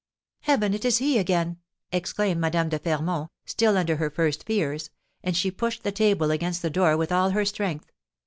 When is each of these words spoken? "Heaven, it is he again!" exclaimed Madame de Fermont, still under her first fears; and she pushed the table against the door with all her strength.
"Heaven, 0.39 0.73
it 0.73 0.83
is 0.83 0.97
he 0.97 1.19
again!" 1.19 1.57
exclaimed 1.91 2.41
Madame 2.41 2.69
de 2.69 2.79
Fermont, 2.79 3.29
still 3.45 3.77
under 3.77 3.97
her 3.97 4.09
first 4.09 4.47
fears; 4.47 4.89
and 5.23 5.37
she 5.37 5.51
pushed 5.51 5.83
the 5.83 5.91
table 5.91 6.31
against 6.31 6.63
the 6.63 6.71
door 6.71 6.97
with 6.97 7.11
all 7.11 7.29
her 7.29 7.45
strength. 7.45 7.91